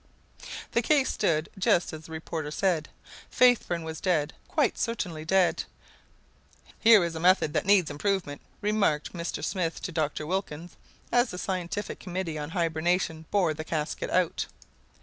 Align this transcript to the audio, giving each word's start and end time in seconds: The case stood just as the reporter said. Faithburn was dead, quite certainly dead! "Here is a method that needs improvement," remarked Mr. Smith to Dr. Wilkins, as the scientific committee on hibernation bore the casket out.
The 0.71 0.81
case 0.81 1.11
stood 1.11 1.49
just 1.59 1.93
as 1.93 2.05
the 2.07 2.11
reporter 2.11 2.49
said. 2.49 2.89
Faithburn 3.31 3.83
was 3.83 4.01
dead, 4.01 4.33
quite 4.47 4.79
certainly 4.79 5.23
dead! 5.25 5.65
"Here 6.79 7.03
is 7.05 7.13
a 7.13 7.19
method 7.19 7.53
that 7.53 7.67
needs 7.67 7.91
improvement," 7.91 8.41
remarked 8.61 9.13
Mr. 9.13 9.43
Smith 9.43 9.79
to 9.83 9.91
Dr. 9.91 10.25
Wilkins, 10.25 10.75
as 11.11 11.29
the 11.29 11.37
scientific 11.37 11.99
committee 11.99 12.39
on 12.39 12.49
hibernation 12.49 13.25
bore 13.29 13.53
the 13.53 13.63
casket 13.63 14.09
out. 14.09 14.47